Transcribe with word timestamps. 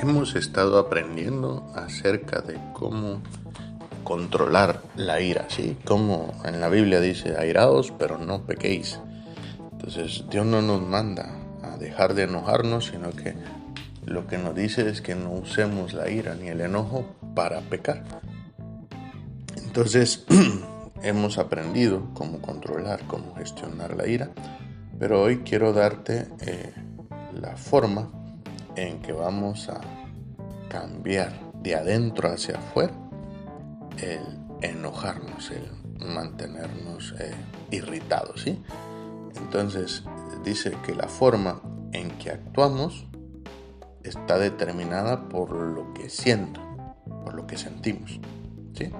hemos 0.00 0.34
estado 0.34 0.78
aprendiendo 0.78 1.66
acerca 1.74 2.40
de 2.40 2.58
cómo 2.72 3.22
controlar 4.04 4.82
la 4.94 5.20
ira, 5.20 5.46
¿sí? 5.48 5.76
Como 5.84 6.34
en 6.44 6.60
la 6.60 6.68
Biblia 6.68 7.00
dice, 7.00 7.36
airaos, 7.38 7.92
pero 7.98 8.18
no 8.18 8.42
pequéis. 8.42 9.00
Entonces 9.72 10.24
Dios 10.30 10.46
no 10.46 10.62
nos 10.62 10.82
manda 10.82 11.28
a 11.62 11.76
dejar 11.76 12.14
de 12.14 12.24
enojarnos, 12.24 12.86
sino 12.86 13.10
que 13.10 13.34
lo 14.04 14.26
que 14.26 14.38
nos 14.38 14.54
dice 14.54 14.88
es 14.88 15.00
que 15.00 15.14
no 15.14 15.32
usemos 15.32 15.92
la 15.92 16.08
ira 16.10 16.34
ni 16.34 16.48
el 16.48 16.60
enojo 16.60 17.04
para 17.34 17.60
pecar. 17.62 18.04
Entonces 19.56 20.24
hemos 21.02 21.38
aprendido 21.38 22.10
cómo 22.14 22.40
controlar, 22.40 23.00
cómo 23.06 23.34
gestionar 23.34 23.96
la 23.96 24.06
ira, 24.06 24.30
pero 24.98 25.22
hoy 25.22 25.38
quiero 25.38 25.72
darte 25.72 26.28
eh, 26.40 26.72
la 27.32 27.56
forma 27.56 28.15
en 28.76 29.00
que 29.00 29.12
vamos 29.12 29.68
a 29.68 29.80
cambiar 30.68 31.32
de 31.62 31.74
adentro 31.74 32.30
hacia 32.30 32.58
afuera 32.58 32.92
el 33.98 34.20
enojarnos, 34.60 35.50
el 35.50 36.06
mantenernos 36.06 37.14
eh, 37.18 37.34
irritados, 37.70 38.42
¿sí? 38.42 38.62
Entonces 39.36 40.04
dice 40.44 40.76
que 40.84 40.94
la 40.94 41.08
forma 41.08 41.60
en 41.92 42.10
que 42.18 42.30
actuamos 42.30 43.06
está 44.02 44.38
determinada 44.38 45.28
por 45.28 45.52
lo 45.52 45.92
que 45.94 46.10
siento, 46.10 46.60
por 47.24 47.34
lo 47.34 47.46
que 47.46 47.56
sentimos, 47.56 48.20
¿sí? 48.74 48.90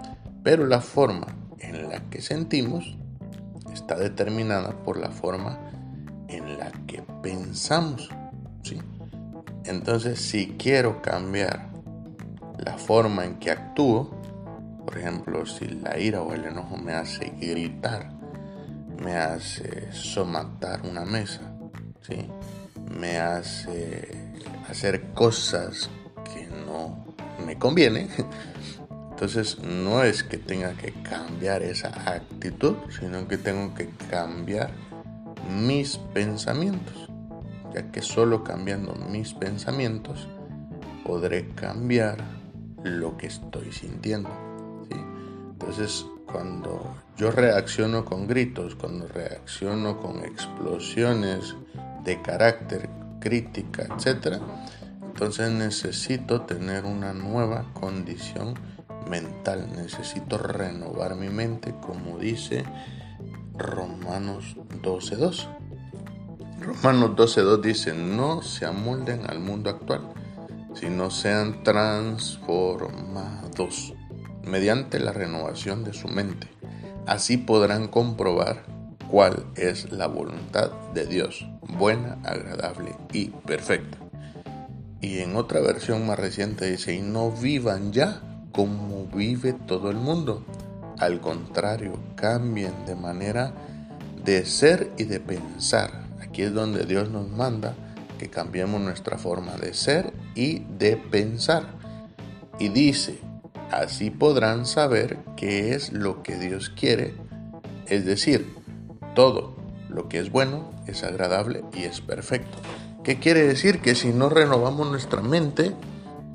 Pero 0.43 0.67
la 0.67 0.81
forma 0.81 1.27
en 1.59 1.89
la 1.89 2.01
que 2.11 2.21
sentimos 2.21 2.97
está 3.73 3.97
determinada 3.97 4.83
por 4.83 4.97
la 4.97 5.11
forma 5.11 5.59
en 6.29 6.59
la 6.59 6.73
que 6.87 7.03
pensamos, 7.23 8.09
¿sí? 8.63 8.81
Entonces, 9.67 10.21
si 10.21 10.55
quiero 10.57 11.03
cambiar 11.03 11.71
la 12.59 12.79
forma 12.79 13.25
en 13.25 13.37
que 13.41 13.51
actúo, 13.51 14.11
por 14.85 14.97
ejemplo, 14.97 15.45
si 15.45 15.67
la 15.67 15.99
ira 15.99 16.23
o 16.23 16.33
el 16.33 16.45
enojo 16.45 16.77
me 16.77 16.93
hace 16.93 17.33
gritar, 17.41 18.13
me 19.03 19.17
hace 19.17 19.91
somatar 19.93 20.83
una 20.89 21.05
mesa, 21.05 21.41
¿sí? 22.03 22.29
me 22.97 23.19
hace 23.19 24.33
hacer 24.71 25.13
cosas 25.13 25.91
que 26.33 26.47
no 26.47 27.05
me 27.45 27.59
convienen, 27.59 28.09
entonces 29.11 29.59
no 29.59 30.05
es 30.05 30.23
que 30.23 30.39
tenga 30.39 30.75
que 30.75 30.93
cambiar 31.03 31.65
esa 31.65 31.89
actitud, 32.09 32.77
sino 32.89 33.27
que 33.27 33.37
tengo 33.37 33.75
que 33.75 33.89
cambiar 34.09 34.71
mis 35.51 35.97
pensamientos 36.15 37.06
que 37.85 38.03
solo 38.03 38.43
cambiando 38.43 38.95
mis 38.95 39.35
pensamientos 39.35 40.29
podré 41.05 41.49
cambiar 41.51 42.19
lo 42.83 43.17
que 43.17 43.27
estoy 43.27 43.73
sintiendo. 43.73 44.31
Entonces, 45.53 46.07
cuando 46.31 46.97
yo 47.17 47.31
reacciono 47.31 48.05
con 48.05 48.27
gritos, 48.27 48.75
cuando 48.75 49.07
reacciono 49.09 50.01
con 50.01 50.25
explosiones 50.25 51.55
de 52.05 52.21
carácter, 52.23 52.89
crítica, 53.21 53.85
etc., 53.85 54.39
entonces 55.03 55.51
necesito 55.51 56.43
tener 56.43 56.85
una 56.85 57.15
nueva 57.15 57.73
condición 57.73 58.55
mental, 59.09 59.69
necesito 59.75 60.37
renovar 60.37 61.15
mi 61.15 61.31
mente, 61.31 61.75
como 61.81 62.19
dice 62.19 62.65
Romanos 63.57 64.57
12.2. 64.83 65.56
Romanos 66.61 67.11
12.2 67.11 67.61
dice, 67.61 67.93
no 67.93 68.41
se 68.41 68.65
amolden 68.65 69.29
al 69.29 69.41
mundo 69.41 69.69
actual, 69.69 70.09
sino 70.75 71.11
sean 71.11 71.63
transformados 71.63 73.93
mediante 74.43 74.99
la 74.99 75.13
renovación 75.13 75.85
de 75.85 75.93
su 75.93 76.09
mente. 76.09 76.49
Así 77.07 77.37
podrán 77.37 77.89
comprobar 77.89 78.65
cuál 79.11 79.45
es 79.55 79.93
la 79.93 80.07
voluntad 80.07 80.71
de 80.95 81.05
Dios, 81.07 81.47
buena, 81.61 82.17
agradable 82.25 82.95
y 83.13 83.27
perfecta. 83.27 83.99
Y 85.03 85.19
en 85.19 85.37
otra 85.37 85.61
versión 85.61 86.07
más 86.07 86.19
reciente 86.19 86.71
dice, 86.71 86.95
y 86.95 87.03
no 87.03 87.31
vivan 87.31 87.93
ya 87.93 88.23
como 88.53 89.05
vive 89.07 89.53
todo 89.53 89.91
el 89.91 89.99
mundo. 89.99 90.43
Al 90.99 91.21
contrario, 91.21 91.99
cambien 92.15 92.73
de 92.87 92.97
manera 92.97 93.53
de 94.25 94.47
ser 94.47 94.91
y 94.97 95.05
de 95.05 95.21
pensar 95.21 96.06
Aquí 96.37 96.43
es 96.43 96.53
donde 96.53 96.85
Dios 96.85 97.09
nos 97.09 97.31
manda 97.31 97.75
que 98.19 98.29
cambiemos 98.29 98.79
nuestra 98.79 99.17
forma 99.17 99.57
de 99.57 99.73
ser 99.73 100.13
y 100.35 100.65
de 100.77 100.99
pensar. 100.99 101.65
Y 102.59 102.69
dice, 102.69 103.19
así 103.71 104.11
podrán 104.11 104.67
saber 104.67 105.17
qué 105.35 105.75
es 105.75 105.95
lo 105.95 106.23
que 106.23 106.37
Dios 106.37 106.69
quiere, 106.69 107.15
es 107.87 108.05
decir, 108.05 108.55
todo 109.15 109.57
lo 109.89 110.11
que 110.11 110.19
es 110.19 110.31
bueno, 110.31 110.71
es 110.87 111.05
agradable 111.05 111.65
y 111.73 111.85
es 111.85 112.03
perfecto. 112.03 112.59
¿Qué 113.03 113.19
quiere 113.19 113.41
decir? 113.45 113.81
Que 113.81 113.95
si 113.95 114.13
no 114.13 114.29
renovamos 114.29 114.91
nuestra 114.91 115.23
mente, 115.23 115.73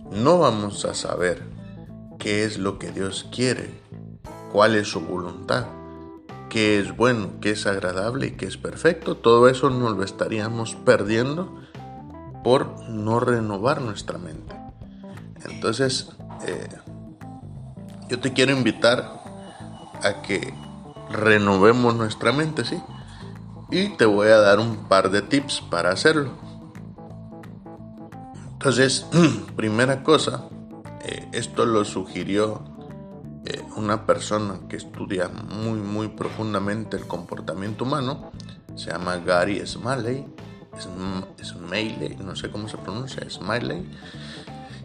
no 0.09 0.39
vamos 0.39 0.83
a 0.85 0.95
saber 0.95 1.43
qué 2.17 2.43
es 2.43 2.57
lo 2.57 2.79
que 2.79 2.91
Dios 2.91 3.29
quiere, 3.31 3.69
cuál 4.51 4.73
es 4.73 4.87
su 4.87 5.01
voluntad 5.01 5.67
que 6.51 6.79
es 6.79 6.97
bueno, 6.97 7.39
que 7.39 7.51
es 7.51 7.65
agradable 7.65 8.27
y 8.27 8.31
que 8.31 8.45
es 8.45 8.57
perfecto, 8.57 9.15
todo 9.15 9.47
eso 9.47 9.69
nos 9.69 9.95
lo 9.95 10.03
estaríamos 10.03 10.75
perdiendo 10.75 11.61
por 12.43 12.89
no 12.89 13.21
renovar 13.21 13.79
nuestra 13.79 14.17
mente. 14.17 14.53
Entonces, 15.49 16.09
eh, 16.45 16.67
yo 18.09 18.19
te 18.19 18.33
quiero 18.33 18.51
invitar 18.51 19.21
a 20.03 20.21
que 20.23 20.53
renovemos 21.09 21.95
nuestra 21.95 22.33
mente, 22.33 22.65
¿sí? 22.65 22.83
Y 23.71 23.95
te 23.95 24.03
voy 24.03 24.27
a 24.27 24.37
dar 24.37 24.59
un 24.59 24.89
par 24.89 25.09
de 25.09 25.21
tips 25.21 25.61
para 25.61 25.91
hacerlo. 25.91 26.31
Entonces, 28.51 29.05
primera 29.55 30.03
cosa, 30.03 30.49
eh, 31.05 31.29
esto 31.31 31.65
lo 31.65 31.85
sugirió 31.85 32.70
eh, 33.45 33.63
una 33.75 34.05
persona 34.05 34.59
que 34.69 34.77
estudia 34.77 35.27
muy 35.27 35.79
muy 35.79 36.09
profundamente 36.09 36.97
el 36.97 37.07
comportamiento 37.07 37.85
humano, 37.85 38.31
se 38.75 38.91
llama 38.91 39.17
Gary 39.17 39.65
Smiley, 39.65 40.27
Smiley, 41.43 42.17
no 42.23 42.35
sé 42.35 42.49
cómo 42.51 42.67
se 42.67 42.77
pronuncia, 42.77 43.27
Smiley, 43.29 43.89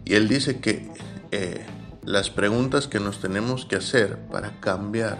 y 0.05 0.15
él 0.15 0.27
dice 0.27 0.59
que 0.59 0.91
eh, 1.31 1.65
las 2.03 2.29
preguntas 2.29 2.87
que 2.87 2.99
nos 2.99 3.19
tenemos 3.19 3.65
que 3.65 3.75
hacer 3.75 4.17
para 4.31 4.59
cambiar, 4.59 5.17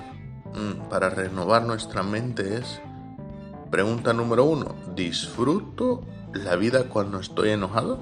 mm, 0.53 0.89
para 0.89 1.09
renovar 1.09 1.63
nuestra 1.63 2.03
mente 2.03 2.57
es, 2.57 2.79
pregunta 3.69 4.13
número 4.13 4.45
uno, 4.45 4.75
¿disfruto 4.95 6.05
la 6.33 6.55
vida 6.55 6.89
cuando 6.89 7.19
estoy 7.19 7.49
enojado? 7.49 7.99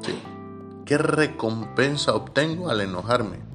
¿Sí? 0.00 0.18
¿Qué 0.84 0.96
recompensa 0.98 2.14
obtengo 2.14 2.70
al 2.70 2.80
enojarme? 2.80 3.47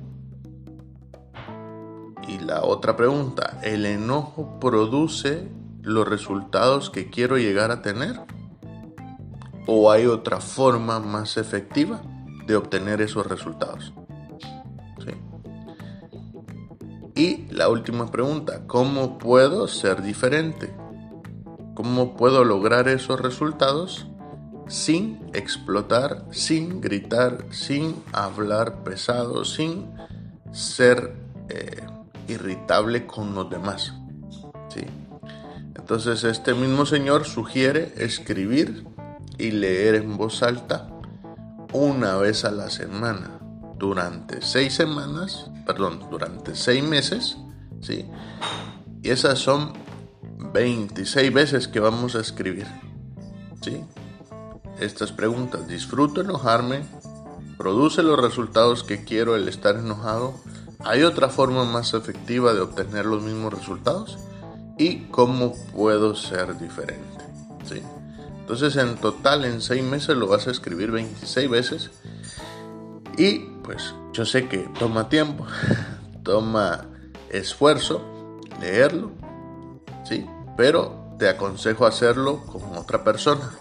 La 2.45 2.61
otra 2.63 2.97
pregunta, 2.97 3.59
¿el 3.63 3.85
enojo 3.85 4.59
produce 4.59 5.47
los 5.81 6.05
resultados 6.05 6.89
que 6.89 7.09
quiero 7.09 7.37
llegar 7.37 7.71
a 7.71 7.81
tener? 7.81 8.19
¿O 9.65 9.89
hay 9.89 10.07
otra 10.07 10.41
forma 10.41 10.99
más 10.99 11.37
efectiva 11.37 12.01
de 12.45 12.57
obtener 12.57 12.99
esos 12.99 13.25
resultados? 13.27 13.93
Y 17.15 17.45
la 17.51 17.69
última 17.69 18.11
pregunta, 18.11 18.67
¿cómo 18.67 19.17
puedo 19.19 19.67
ser 19.67 20.01
diferente? 20.01 20.73
¿Cómo 21.75 22.17
puedo 22.17 22.43
lograr 22.43 22.89
esos 22.89 23.21
resultados 23.21 24.07
sin 24.67 25.19
explotar, 25.33 26.25
sin 26.31 26.81
gritar, 26.81 27.45
sin 27.51 28.03
hablar 28.11 28.83
pesado, 28.83 29.45
sin 29.45 29.91
ser 30.51 31.15
eh, 31.49 31.85
irritable 32.27 33.05
con 33.05 33.33
los 33.35 33.49
demás. 33.49 33.93
¿sí? 34.69 34.81
Entonces 35.75 36.23
este 36.23 36.53
mismo 36.53 36.85
señor 36.85 37.25
sugiere 37.25 37.93
escribir 37.97 38.85
y 39.37 39.51
leer 39.51 39.95
en 39.95 40.17
voz 40.17 40.43
alta 40.43 40.87
una 41.73 42.15
vez 42.17 42.45
a 42.45 42.51
la 42.51 42.69
semana 42.69 43.39
durante 43.77 44.41
seis 44.41 44.75
semanas, 44.75 45.49
perdón, 45.65 46.07
durante 46.09 46.55
seis 46.55 46.83
meses, 46.83 47.37
¿sí? 47.81 48.05
Y 49.01 49.09
esas 49.09 49.39
son 49.39 49.73
26 50.53 51.33
veces 51.33 51.67
que 51.67 51.79
vamos 51.79 52.15
a 52.15 52.21
escribir, 52.21 52.67
¿sí? 53.61 53.83
Estas 54.79 55.11
preguntas, 55.11 55.67
¿disfruto 55.67 56.21
enojarme? 56.21 56.83
¿Produce 57.57 58.03
los 58.03 58.19
resultados 58.19 58.83
que 58.83 59.03
quiero 59.03 59.35
el 59.35 59.47
estar 59.47 59.75
enojado? 59.75 60.35
¿Hay 60.85 61.03
otra 61.03 61.29
forma 61.29 61.63
más 61.63 61.93
efectiva 61.93 62.53
de 62.53 62.61
obtener 62.61 63.05
los 63.05 63.23
mismos 63.23 63.53
resultados? 63.53 64.17
¿Y 64.77 65.05
cómo 65.05 65.55
puedo 65.73 66.15
ser 66.15 66.57
diferente? 66.59 67.23
¿Sí? 67.65 67.81
Entonces 68.39 68.75
en 68.75 68.95
total 68.97 69.45
en 69.45 69.61
seis 69.61 69.83
meses 69.83 70.17
lo 70.17 70.27
vas 70.27 70.47
a 70.47 70.51
escribir 70.51 70.91
26 70.91 71.49
veces. 71.49 71.91
Y 73.17 73.39
pues 73.63 73.95
yo 74.11 74.25
sé 74.25 74.49
que 74.49 74.69
toma 74.77 75.07
tiempo, 75.07 75.45
toma 76.23 76.85
esfuerzo 77.29 78.39
leerlo, 78.59 79.11
¿sí? 80.03 80.25
Pero 80.57 81.15
te 81.17 81.29
aconsejo 81.29 81.85
hacerlo 81.85 82.41
con 82.41 82.77
otra 82.77 83.03
persona. 83.03 83.51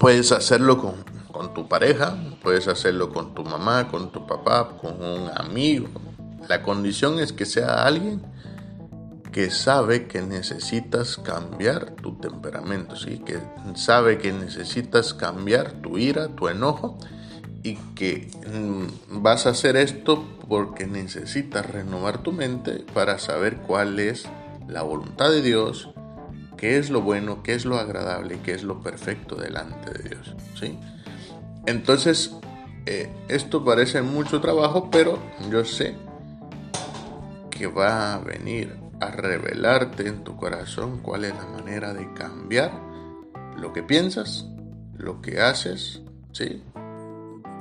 Puedes 0.00 0.32
hacerlo 0.32 0.78
con, 0.78 0.94
con 1.40 1.54
tu 1.54 1.66
pareja, 1.68 2.18
puedes 2.42 2.68
hacerlo 2.68 3.14
con 3.14 3.32
tu 3.32 3.42
mamá, 3.42 3.88
con 3.88 4.12
tu 4.12 4.26
papá, 4.26 4.76
con 4.78 5.02
un 5.02 5.30
amigo. 5.34 5.88
La 6.50 6.60
condición 6.60 7.18
es 7.18 7.32
que 7.32 7.46
sea 7.46 7.86
alguien 7.86 8.20
que 9.32 9.50
sabe 9.50 10.06
que 10.06 10.20
necesitas 10.20 11.16
cambiar 11.16 11.92
tu 11.92 12.16
temperamento, 12.18 12.94
¿sí? 12.94 13.20
que 13.20 13.38
sabe 13.74 14.18
que 14.18 14.34
necesitas 14.34 15.14
cambiar 15.14 15.80
tu 15.80 15.96
ira, 15.96 16.28
tu 16.28 16.48
enojo 16.48 16.98
y 17.62 17.76
que 17.94 18.30
mm, 18.46 19.22
vas 19.22 19.46
a 19.46 19.50
hacer 19.50 19.76
esto 19.76 20.22
porque 20.46 20.86
necesitas 20.86 21.64
renovar 21.64 22.18
tu 22.18 22.32
mente 22.32 22.84
para 22.92 23.18
saber 23.18 23.56
cuál 23.66 23.98
es 23.98 24.28
la 24.68 24.82
voluntad 24.82 25.30
de 25.30 25.40
Dios, 25.40 25.88
qué 26.58 26.76
es 26.76 26.90
lo 26.90 27.00
bueno, 27.00 27.42
qué 27.42 27.54
es 27.54 27.64
lo 27.64 27.78
agradable, 27.78 28.40
qué 28.44 28.52
es 28.52 28.62
lo 28.62 28.82
perfecto 28.82 29.36
delante 29.36 29.90
de 29.90 30.08
Dios. 30.10 30.34
¿sí? 30.54 30.78
Entonces, 31.66 32.34
eh, 32.86 33.10
esto 33.28 33.64
parece 33.64 34.02
mucho 34.02 34.40
trabajo, 34.40 34.90
pero 34.90 35.18
yo 35.50 35.64
sé 35.64 35.96
que 37.50 37.66
va 37.66 38.14
a 38.14 38.18
venir 38.18 38.76
a 39.00 39.10
revelarte 39.10 40.08
en 40.08 40.24
tu 40.24 40.36
corazón 40.36 41.00
cuál 41.02 41.24
es 41.24 41.34
la 41.34 41.46
manera 41.46 41.92
de 41.92 42.12
cambiar 42.14 42.72
lo 43.56 43.72
que 43.72 43.82
piensas, 43.82 44.46
lo 44.96 45.20
que 45.20 45.40
haces, 45.40 46.02
¿sí? 46.32 46.62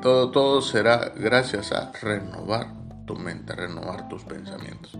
Todo, 0.01 0.31
todo 0.31 0.61
será 0.61 1.11
gracias 1.15 1.71
a 1.73 1.91
renovar 2.01 2.73
tu 3.05 3.15
mente, 3.15 3.53
renovar 3.53 4.07
tus 4.07 4.23
pensamientos. 4.23 4.97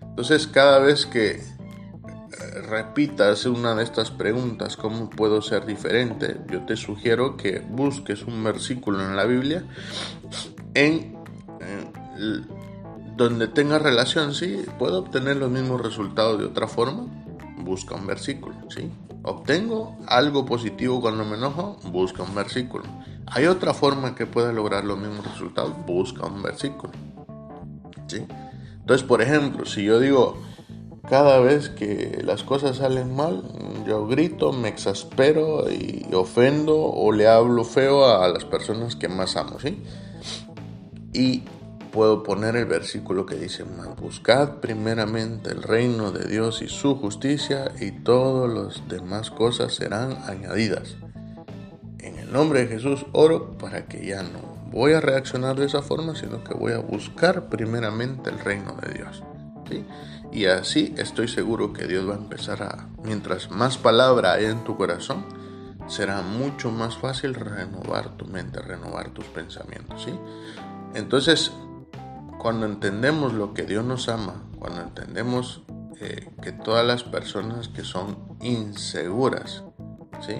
Entonces, 0.00 0.46
cada 0.46 0.78
vez 0.78 1.06
que 1.06 1.42
repitas 2.62 3.46
una 3.46 3.74
de 3.74 3.84
estas 3.84 4.10
preguntas, 4.10 4.76
¿cómo 4.76 5.10
puedo 5.10 5.42
ser 5.42 5.66
diferente? 5.66 6.40
Yo 6.50 6.64
te 6.64 6.76
sugiero 6.76 7.36
que 7.36 7.60
busques 7.60 8.22
un 8.22 8.42
versículo 8.42 9.04
en 9.04 9.16
la 9.16 9.24
Biblia 9.24 9.64
en, 10.74 11.16
donde 13.16 13.48
tenga 13.48 13.78
relación, 13.78 14.34
sí, 14.34 14.64
puedo 14.78 15.00
obtener 15.00 15.36
los 15.36 15.50
mismos 15.50 15.80
resultados 15.80 16.38
de 16.38 16.46
otra 16.46 16.68
forma, 16.68 17.06
busca 17.58 17.94
un 17.94 18.06
versículo, 18.06 18.54
¿sí? 18.68 18.90
Obtengo 19.24 19.98
algo 20.06 20.46
positivo 20.46 21.00
cuando 21.00 21.24
me 21.24 21.36
enojo, 21.36 21.78
busca 21.90 22.22
un 22.22 22.34
versículo. 22.34 22.84
Hay 23.26 23.46
otra 23.46 23.74
forma 23.74 24.14
que 24.14 24.26
pueda 24.26 24.52
lograr 24.52 24.84
los 24.84 24.98
mismos 24.98 25.26
resultados, 25.26 25.74
busca 25.84 26.26
un 26.26 26.42
versículo. 26.42 26.92
¿Sí? 28.06 28.24
Entonces, 28.80 29.06
por 29.06 29.20
ejemplo, 29.20 29.66
si 29.66 29.84
yo 29.84 30.00
digo, 30.00 30.40
cada 31.08 31.40
vez 31.40 31.70
que 31.70 32.20
las 32.24 32.42
cosas 32.42 32.76
salen 32.76 33.14
mal, 33.14 33.42
yo 33.86 34.06
grito, 34.06 34.52
me 34.52 34.68
exaspero 34.68 35.70
y 35.70 36.06
ofendo 36.12 36.76
o 36.78 37.12
le 37.12 37.26
hablo 37.26 37.64
feo 37.64 38.06
a 38.06 38.28
las 38.28 38.44
personas 38.44 38.94
que 38.94 39.08
más 39.08 39.36
amo, 39.36 39.58
¿sí? 39.58 39.82
Y 41.14 41.44
puedo 41.90 42.22
poner 42.22 42.56
el 42.56 42.66
versículo 42.66 43.24
que 43.24 43.36
dice, 43.36 43.64
buscad 44.00 44.56
primeramente 44.56 45.50
el 45.50 45.62
reino 45.62 46.12
de 46.12 46.28
Dios 46.28 46.60
y 46.62 46.68
su 46.68 46.96
justicia 46.96 47.72
y 47.80 47.90
todas 47.90 48.52
las 48.52 48.88
demás 48.88 49.30
cosas 49.30 49.74
serán 49.74 50.18
añadidas. 50.26 50.96
En 51.98 52.18
el 52.18 52.30
nombre 52.30 52.60
de 52.60 52.66
Jesús 52.68 53.06
oro 53.12 53.56
para 53.56 53.86
que 53.86 54.06
ya 54.06 54.22
no 54.22 54.58
voy 54.70 54.92
a 54.92 55.00
reaccionar 55.00 55.56
de 55.56 55.66
esa 55.66 55.80
forma, 55.80 56.14
sino 56.14 56.44
que 56.44 56.54
voy 56.54 56.72
a 56.72 56.78
buscar 56.78 57.48
primeramente 57.48 58.28
el 58.28 58.38
reino 58.38 58.76
de 58.82 58.92
Dios. 58.92 59.22
Y 60.32 60.46
así 60.46 60.94
estoy 60.98 61.28
seguro 61.28 61.72
que 61.72 61.86
Dios 61.86 62.08
va 62.08 62.14
a 62.14 62.18
empezar 62.18 62.62
a, 62.62 62.88
mientras 63.02 63.50
más 63.50 63.78
palabra 63.78 64.32
hay 64.32 64.46
en 64.46 64.64
tu 64.64 64.76
corazón, 64.76 65.24
será 65.86 66.20
mucho 66.20 66.70
más 66.70 66.98
fácil 66.98 67.34
renovar 67.34 68.16
tu 68.16 68.26
mente, 68.26 68.60
renovar 68.60 69.10
tus 69.10 69.24
pensamientos. 69.26 70.04
¿sí? 70.04 70.12
Entonces, 70.94 71.50
cuando 72.38 72.66
entendemos 72.66 73.32
lo 73.32 73.54
que 73.54 73.62
Dios 73.62 73.84
nos 73.84 74.08
ama, 74.08 74.42
cuando 74.58 74.82
entendemos 74.82 75.62
eh, 76.00 76.30
que 76.42 76.52
todas 76.52 76.86
las 76.86 77.04
personas 77.04 77.68
que 77.68 77.82
son 77.82 78.18
inseguras, 78.40 79.64
¿sí? 80.20 80.34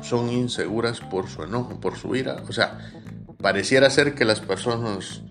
son 0.00 0.30
inseguras 0.30 1.00
por 1.00 1.28
su 1.28 1.42
enojo, 1.42 1.80
por 1.80 1.96
su 1.96 2.14
ira. 2.14 2.42
O 2.48 2.52
sea, 2.52 2.78
pareciera 3.40 3.90
ser 3.90 4.14
que 4.14 4.24
las 4.24 4.40
personas 4.40 5.22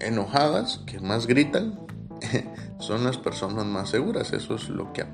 enojadas, 0.00 0.78
que 0.86 1.00
más 1.00 1.26
gritan, 1.26 1.78
son 2.78 3.04
las 3.04 3.16
personas 3.18 3.66
más 3.66 3.90
seguras. 3.90 4.32
Eso 4.32 4.54
es 4.54 4.68
lo 4.68 4.92
que 4.92 5.04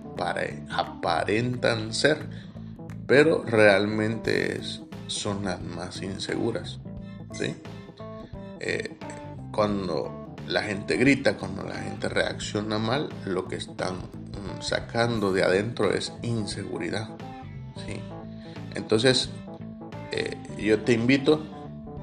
aparentan 0.71 1.93
ser. 1.93 2.29
Pero 3.07 3.43
realmente 3.45 4.61
son 5.07 5.45
las 5.45 5.61
más 5.63 6.03
inseguras. 6.03 6.81
¿sí? 7.33 7.55
Eh, 8.61 8.97
cuando 9.53 10.35
la 10.49 10.63
gente 10.63 10.97
grita, 10.97 11.37
cuando 11.37 11.63
la 11.63 11.77
gente 11.77 12.09
reacciona 12.09 12.79
mal, 12.79 13.09
lo 13.25 13.47
que 13.47 13.57
están 13.57 13.95
mm, 13.97 14.61
sacando 14.61 15.33
de 15.33 15.45
adentro 15.45 15.93
es 15.93 16.13
inseguridad. 16.23 17.09
¿sí? 17.87 18.01
Entonces, 18.75 19.31
eh, 20.13 20.37
yo 20.59 20.81
te 20.83 20.93
invito 20.93 21.56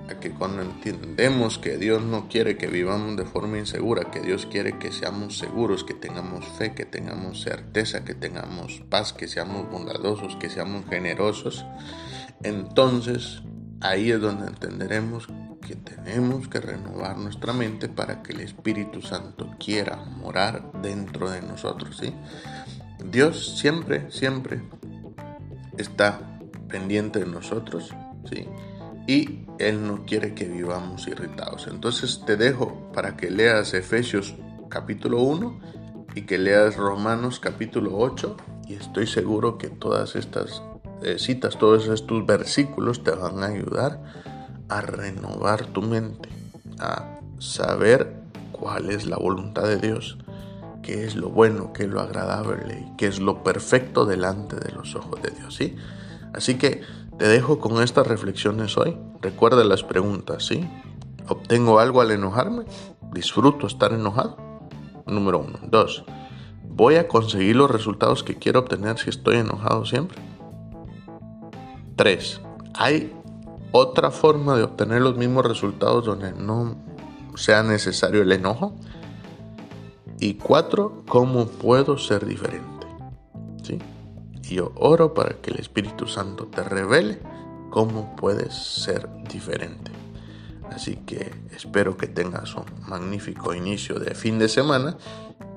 a 0.09 0.19
que 0.19 0.31
cuando 0.31 0.61
entendemos 0.61 1.57
que 1.57 1.77
Dios 1.77 2.01
no 2.01 2.27
quiere 2.27 2.57
que 2.57 2.67
vivamos 2.67 3.15
de 3.15 3.25
forma 3.25 3.57
insegura, 3.57 4.11
que 4.11 4.19
Dios 4.19 4.45
quiere 4.45 4.77
que 4.77 4.91
seamos 4.91 5.37
seguros, 5.37 5.83
que 5.83 5.93
tengamos 5.93 6.45
fe, 6.57 6.73
que 6.73 6.85
tengamos 6.85 7.41
certeza, 7.41 8.03
que 8.03 8.13
tengamos 8.13 8.81
paz, 8.89 9.13
que 9.13 9.27
seamos 9.27 9.69
bondadosos, 9.69 10.35
que 10.35 10.49
seamos 10.49 10.85
generosos, 10.89 11.65
entonces 12.43 13.41
ahí 13.81 14.11
es 14.11 14.21
donde 14.21 14.47
entenderemos 14.47 15.27
que 15.65 15.75
tenemos 15.75 16.47
que 16.47 16.59
renovar 16.59 17.17
nuestra 17.17 17.53
mente 17.53 17.87
para 17.87 18.21
que 18.21 18.33
el 18.33 18.41
Espíritu 18.41 19.01
Santo 19.01 19.55
quiera 19.57 19.95
morar 19.95 20.71
dentro 20.81 21.29
de 21.29 21.41
nosotros. 21.41 22.01
Dios 23.03 23.57
siempre, 23.57 24.11
siempre 24.11 24.61
está 25.77 26.19
pendiente 26.67 27.19
de 27.19 27.27
nosotros, 27.27 27.93
¿sí? 28.29 28.47
Y 29.07 29.45
Él 29.59 29.85
no 29.85 30.05
quiere 30.05 30.33
que 30.33 30.45
vivamos 30.45 31.07
irritados. 31.07 31.67
Entonces 31.67 32.21
te 32.25 32.37
dejo 32.37 32.91
para 32.93 33.17
que 33.17 33.29
leas 33.29 33.73
Efesios 33.73 34.35
capítulo 34.69 35.21
1 35.21 35.59
y 36.15 36.21
que 36.21 36.37
leas 36.37 36.77
Romanos 36.77 37.39
capítulo 37.39 37.97
8 37.97 38.37
y 38.67 38.75
estoy 38.75 39.07
seguro 39.07 39.57
que 39.57 39.69
todas 39.69 40.15
estas 40.15 40.63
eh, 41.01 41.17
citas, 41.19 41.57
todos 41.57 41.87
estos 41.87 42.25
versículos 42.25 43.03
te 43.03 43.11
van 43.11 43.43
a 43.43 43.47
ayudar 43.47 44.01
a 44.69 44.81
renovar 44.81 45.65
tu 45.67 45.81
mente, 45.81 46.29
a 46.79 47.19
saber 47.39 48.23
cuál 48.51 48.89
es 48.89 49.05
la 49.05 49.17
voluntad 49.17 49.63
de 49.63 49.77
Dios, 49.77 50.17
qué 50.81 51.05
es 51.05 51.15
lo 51.15 51.29
bueno, 51.29 51.73
qué 51.73 51.83
es 51.83 51.89
lo 51.89 51.99
agradable 51.99 52.87
y 52.87 52.95
qué 52.97 53.07
es 53.07 53.19
lo 53.19 53.43
perfecto 53.43 54.05
delante 54.05 54.55
de 54.55 54.71
los 54.71 54.95
ojos 54.95 55.21
de 55.21 55.31
Dios, 55.31 55.55
¿sí? 55.55 55.75
Así 56.33 56.55
que 56.55 56.81
te 57.17 57.27
dejo 57.27 57.59
con 57.59 57.81
estas 57.81 58.07
reflexiones 58.07 58.77
hoy. 58.77 58.97
Recuerda 59.21 59.63
las 59.63 59.83
preguntas, 59.83 60.45
¿sí? 60.45 60.67
¿Obtengo 61.27 61.79
algo 61.79 62.01
al 62.01 62.11
enojarme? 62.11 62.65
¿Disfruto 63.13 63.67
estar 63.67 63.93
enojado? 63.93 64.37
Número 65.05 65.39
uno. 65.39 65.59
Dos. 65.63 66.03
¿Voy 66.63 66.95
a 66.95 67.07
conseguir 67.07 67.55
los 67.55 67.69
resultados 67.69 68.23
que 68.23 68.35
quiero 68.35 68.61
obtener 68.61 68.97
si 68.97 69.09
estoy 69.09 69.37
enojado 69.37 69.85
siempre? 69.85 70.17
Tres. 71.95 72.41
¿Hay 72.73 73.13
otra 73.71 74.11
forma 74.11 74.55
de 74.55 74.63
obtener 74.63 75.01
los 75.01 75.17
mismos 75.17 75.45
resultados 75.45 76.05
donde 76.05 76.31
no 76.31 76.77
sea 77.35 77.63
necesario 77.63 78.21
el 78.21 78.31
enojo. 78.31 78.75
Y 80.19 80.35
cuatro, 80.35 81.03
¿cómo 81.07 81.47
puedo 81.47 81.97
ser 81.97 82.25
diferente? 82.25 82.72
Yo 84.53 84.71
oro 84.75 85.15
para 85.15 85.41
que 85.41 85.49
el 85.49 85.59
Espíritu 85.59 86.05
Santo 86.05 86.45
te 86.45 86.61
revele 86.61 87.19
cómo 87.71 88.15
puedes 88.15 88.53
ser 88.53 89.09
diferente. 89.27 89.91
Así 90.69 90.97
que 90.97 91.31
espero 91.55 91.97
que 91.97 92.05
tengas 92.05 92.53
un 92.53 92.65
magnífico 92.87 93.55
inicio 93.55 93.97
de 93.97 94.13
fin 94.13 94.37
de 94.37 94.47
semana 94.47 94.95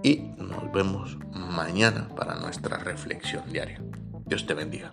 y 0.02 0.16
nos 0.38 0.72
vemos 0.72 1.18
mañana 1.34 2.08
para 2.16 2.36
nuestra 2.36 2.78
reflexión 2.78 3.42
diaria. 3.52 3.82
Dios 4.24 4.46
te 4.46 4.54
bendiga. 4.54 4.92